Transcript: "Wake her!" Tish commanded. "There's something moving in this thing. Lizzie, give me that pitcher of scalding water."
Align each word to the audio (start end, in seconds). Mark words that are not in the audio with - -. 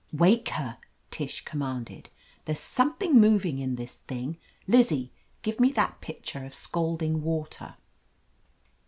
"Wake 0.11 0.49
her!" 0.49 0.79
Tish 1.11 1.45
commanded. 1.45 2.09
"There's 2.45 2.57
something 2.59 3.21
moving 3.21 3.59
in 3.59 3.75
this 3.75 3.97
thing. 3.97 4.39
Lizzie, 4.65 5.11
give 5.43 5.59
me 5.59 5.71
that 5.73 6.01
pitcher 6.01 6.43
of 6.43 6.55
scalding 6.55 7.21
water." 7.21 7.75